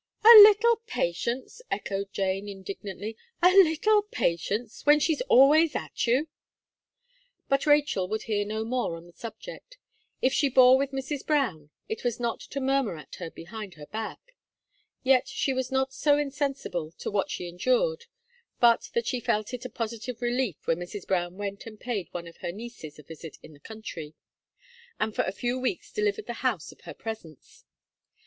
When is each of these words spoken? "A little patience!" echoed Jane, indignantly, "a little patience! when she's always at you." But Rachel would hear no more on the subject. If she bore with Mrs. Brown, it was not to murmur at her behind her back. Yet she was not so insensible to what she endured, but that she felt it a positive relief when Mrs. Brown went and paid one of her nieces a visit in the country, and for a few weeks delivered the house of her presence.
"A 0.23 0.35
little 0.39 0.77
patience!" 0.87 1.61
echoed 1.69 2.11
Jane, 2.11 2.49
indignantly, 2.49 3.15
"a 3.43 3.49
little 3.51 4.01
patience! 4.01 4.83
when 4.83 4.99
she's 4.99 5.21
always 5.29 5.75
at 5.75 6.07
you." 6.07 6.27
But 7.47 7.67
Rachel 7.67 8.07
would 8.07 8.23
hear 8.23 8.43
no 8.43 8.65
more 8.65 8.95
on 8.95 9.05
the 9.05 9.11
subject. 9.13 9.77
If 10.19 10.33
she 10.33 10.49
bore 10.49 10.75
with 10.75 10.89
Mrs. 10.89 11.23
Brown, 11.23 11.69
it 11.87 12.03
was 12.03 12.19
not 12.19 12.39
to 12.39 12.59
murmur 12.59 12.97
at 12.97 13.13
her 13.19 13.29
behind 13.29 13.75
her 13.75 13.85
back. 13.85 14.33
Yet 15.03 15.27
she 15.27 15.53
was 15.53 15.71
not 15.71 15.93
so 15.93 16.17
insensible 16.17 16.91
to 16.93 17.11
what 17.11 17.29
she 17.29 17.47
endured, 17.47 18.05
but 18.59 18.89
that 18.95 19.05
she 19.05 19.19
felt 19.19 19.53
it 19.53 19.65
a 19.65 19.69
positive 19.69 20.19
relief 20.19 20.65
when 20.65 20.79
Mrs. 20.79 21.05
Brown 21.05 21.37
went 21.37 21.67
and 21.67 21.79
paid 21.79 22.07
one 22.11 22.25
of 22.25 22.37
her 22.37 22.51
nieces 22.51 22.97
a 22.97 23.03
visit 23.03 23.37
in 23.43 23.53
the 23.53 23.59
country, 23.59 24.15
and 24.99 25.13
for 25.15 25.25
a 25.25 25.31
few 25.31 25.59
weeks 25.59 25.91
delivered 25.91 26.25
the 26.25 26.33
house 26.41 26.71
of 26.71 26.81
her 26.81 26.93
presence. 26.95 27.65